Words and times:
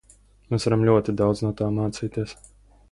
Mēs 0.53 0.65
varam 0.67 0.85
ļoti 0.89 1.15
daudz 1.21 1.45
no 1.47 1.53
tām 1.61 1.79
mācīties. 1.83 2.37